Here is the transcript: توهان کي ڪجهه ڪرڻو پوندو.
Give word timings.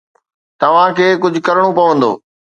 توهان 0.61 0.89
کي 0.97 1.07
ڪجهه 1.21 1.45
ڪرڻو 1.47 1.69
پوندو. 1.77 2.11